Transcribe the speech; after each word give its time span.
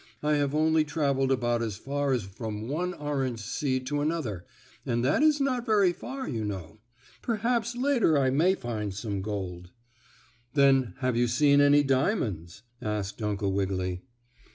I 0.23 0.33
have 0.37 0.55
only 0.55 0.83
traveled 0.83 1.31
about 1.31 1.61
as 1.61 1.77
far 1.77 2.11
as 2.11 2.23
from 2.23 2.67
one 2.67 2.95
orange 2.95 3.39
seed 3.39 3.85
to 3.85 4.01
another, 4.01 4.45
and 4.83 5.05
that 5.05 5.21
is 5.21 5.39
not 5.39 5.63
very 5.63 5.93
far, 5.93 6.27
you 6.27 6.43
know. 6.43 6.79
Perhaps 7.21 7.75
later 7.75 8.17
I 8.17 8.31
may 8.31 8.55
find 8.55 8.91
some 8.95 9.21
gold." 9.21 9.69
"Then 10.55 10.95
have 11.01 11.15
you 11.15 11.27
seen 11.27 11.61
any 11.61 11.83
diamonds?" 11.83 12.63
asked 12.81 13.21
Uncle 13.21 13.51
Wiggily. 13.51 14.01